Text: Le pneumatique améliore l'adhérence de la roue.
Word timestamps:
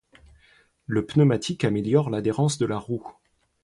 Le 0.87 1.05
pneumatique 1.05 1.63
améliore 1.63 2.09
l'adhérence 2.09 2.57
de 2.57 2.65
la 2.65 2.79
roue. 2.79 3.05